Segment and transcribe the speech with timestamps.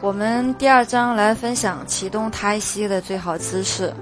[0.00, 3.92] 我们第二章来分享启动胎息的最好姿势。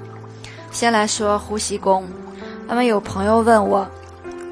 [0.71, 2.07] 先来说呼吸功。
[2.67, 3.89] 那么有朋友问我，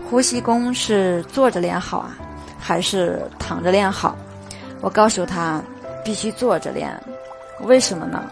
[0.09, 2.17] 呼吸功是坐着练好啊，
[2.59, 4.17] 还是躺着练好？
[4.81, 5.63] 我告诉他，
[6.03, 6.99] 必须坐着练。
[7.61, 8.25] 为什么呢？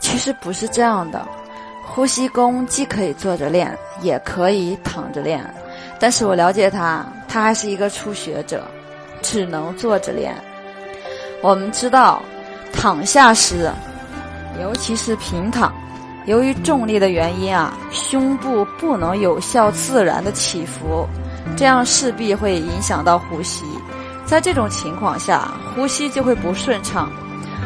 [0.00, 1.28] 其实不是这样的。
[1.84, 5.44] 呼吸功既可以坐着练，也可以躺着练。
[6.00, 8.64] 但是我了解他，他还是一个初学者，
[9.20, 10.34] 只能坐着练。
[11.42, 12.22] 我们知道。
[12.76, 13.72] 躺下时，
[14.60, 15.72] 尤其是平躺，
[16.26, 21.08] 由于重力的原因啊，胸部不能有效自然的起伏，
[21.56, 23.64] 这样势必会影响到呼吸。
[24.24, 27.10] 在这种情况下，呼吸就会不顺畅。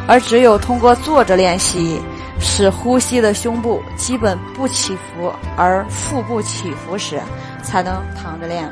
[0.07, 2.01] 而只有通过坐着练习，
[2.41, 7.21] 使呼吸的胸部基本不起伏，而腹部起伏时，
[7.63, 8.71] 才能躺着练。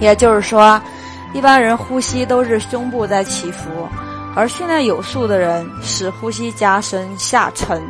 [0.00, 0.80] 也就是说，
[1.32, 3.88] 一般人呼吸都是胸部在起伏。
[4.34, 7.82] 而训练有素的人使呼吸加深下沉，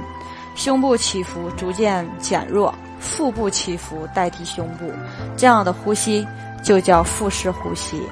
[0.54, 4.90] 胸部起伏逐渐减弱，腹部起伏代替胸部，
[5.36, 6.26] 这样的呼吸
[6.62, 8.02] 就叫腹式呼吸。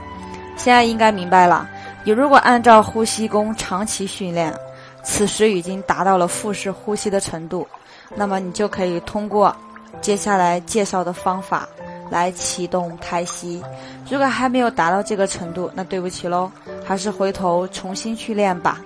[0.57, 1.69] 现在应该明白了，
[2.05, 4.55] 你如果按照呼吸功长期训练，
[5.03, 7.67] 此时已经达到了腹式呼吸的程度，
[8.15, 9.55] 那么你就可以通过
[10.01, 11.69] 接下来介绍的方法。
[12.11, 13.63] 来启动胎息，
[14.11, 16.51] 如果还没有达到这个程度，那对不起喽，
[16.91, 18.81] 还是回头重新去练吧。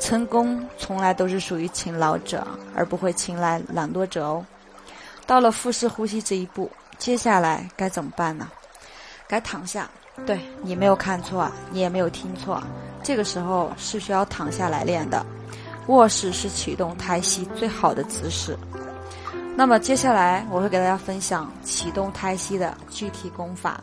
[0.00, 4.44] 成功从来都是属于勤劳者，而不会青睐懒惰者哦。
[5.24, 8.50] 到了腹式呼吸这一步，接下来该怎么办呢？
[9.28, 9.88] 该躺下。
[10.26, 12.60] 对你没有看错，你也没有听错，
[13.04, 15.24] 这个时候是需要躺下来练的。
[15.86, 18.58] 卧式是启动胎息最好的姿势。
[19.54, 23.80] 那么接下来我会给大家分享启动胎息的具体功法。